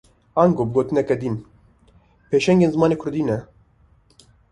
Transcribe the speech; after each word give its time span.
Ango 0.43 0.63
bi 0.67 0.73
gotineke 0.77 1.13
din, 1.21 1.35
pêşengên 2.29 2.73
zimanê 2.75 2.95
Kurdî 3.01 3.23
ne 3.27 3.37